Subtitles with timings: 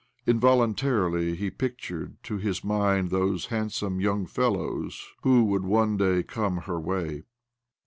[0.25, 6.57] Involuntarily he pictured to his mind those handsome young fellows who would one day come
[6.61, 7.21] her way.